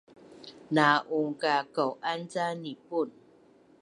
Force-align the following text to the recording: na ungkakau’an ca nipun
na 0.75 0.87
ungkakau’an 1.19 2.19
ca 2.31 2.45
nipun 2.61 3.07